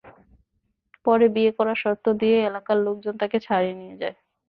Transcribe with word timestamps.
পরে 1.05 1.25
বিয়ে 1.35 1.51
করার 1.57 1.77
শর্ত 1.83 2.05
দিয়ে 2.21 2.37
এলাকার 2.49 2.77
লোকজন 2.85 3.13
তাঁকে 3.21 3.37
ছাড়িয়ে 3.45 3.75
নিয়ে 3.79 3.95
যায়। 4.01 4.15